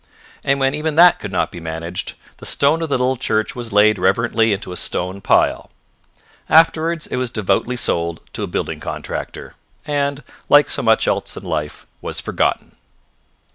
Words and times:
And 0.43 0.59
when 0.59 0.73
even 0.73 0.95
that 0.95 1.19
could 1.19 1.31
not 1.31 1.51
be 1.51 1.59
managed, 1.59 2.13
the 2.37 2.45
stone 2.47 2.81
of 2.81 2.89
the 2.89 2.93
little 2.93 3.17
church 3.17 3.55
was 3.55 3.71
laid 3.71 3.99
reverently 3.99 4.51
into 4.51 4.71
a 4.71 4.75
stone 4.75 5.21
pile; 5.21 5.69
afterwards 6.49 7.05
it 7.05 7.17
was 7.17 7.29
devoutly 7.29 7.75
sold 7.77 8.21
to 8.33 8.41
a 8.41 8.47
building 8.47 8.79
contractor, 8.79 9.53
and, 9.85 10.23
like 10.49 10.71
so 10.71 10.81
much 10.81 11.07
else 11.07 11.37
in 11.37 11.43
life, 11.43 11.85
was 12.01 12.19
forgotten. 12.19 12.77